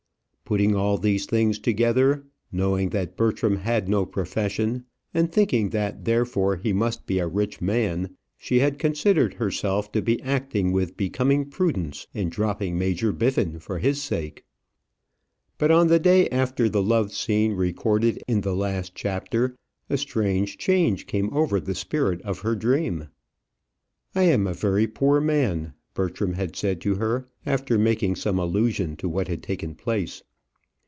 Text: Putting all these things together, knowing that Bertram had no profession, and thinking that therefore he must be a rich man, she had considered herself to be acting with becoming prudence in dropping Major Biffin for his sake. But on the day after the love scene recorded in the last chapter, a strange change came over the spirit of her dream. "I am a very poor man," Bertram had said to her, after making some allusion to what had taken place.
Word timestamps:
Putting 0.51 0.75
all 0.75 0.97
these 0.97 1.25
things 1.27 1.59
together, 1.59 2.25
knowing 2.51 2.89
that 2.89 3.15
Bertram 3.15 3.55
had 3.55 3.87
no 3.87 4.05
profession, 4.05 4.83
and 5.13 5.31
thinking 5.31 5.69
that 5.69 6.03
therefore 6.03 6.57
he 6.57 6.73
must 6.73 7.05
be 7.05 7.19
a 7.19 7.25
rich 7.27 7.61
man, 7.61 8.17
she 8.37 8.59
had 8.59 8.77
considered 8.77 9.35
herself 9.35 9.93
to 9.93 10.01
be 10.01 10.21
acting 10.21 10.73
with 10.73 10.97
becoming 10.97 11.49
prudence 11.49 12.05
in 12.13 12.27
dropping 12.29 12.77
Major 12.77 13.13
Biffin 13.13 13.59
for 13.59 13.79
his 13.79 14.01
sake. 14.03 14.43
But 15.57 15.71
on 15.71 15.87
the 15.87 15.99
day 15.99 16.27
after 16.27 16.67
the 16.67 16.83
love 16.83 17.13
scene 17.13 17.53
recorded 17.53 18.21
in 18.27 18.41
the 18.41 18.53
last 18.53 18.93
chapter, 18.93 19.55
a 19.89 19.97
strange 19.97 20.57
change 20.57 21.07
came 21.07 21.33
over 21.33 21.61
the 21.61 21.73
spirit 21.75 22.21
of 22.23 22.39
her 22.39 22.57
dream. 22.57 23.07
"I 24.13 24.23
am 24.23 24.45
a 24.47 24.53
very 24.53 24.85
poor 24.85 25.21
man," 25.21 25.75
Bertram 25.93 26.33
had 26.33 26.57
said 26.57 26.81
to 26.81 26.95
her, 26.95 27.25
after 27.45 27.77
making 27.79 28.17
some 28.17 28.37
allusion 28.37 28.97
to 28.97 29.07
what 29.07 29.29
had 29.29 29.43
taken 29.43 29.75
place. 29.75 30.21